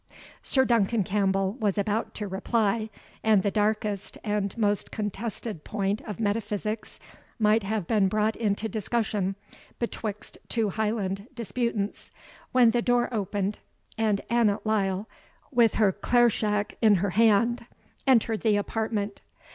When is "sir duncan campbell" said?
0.41-1.53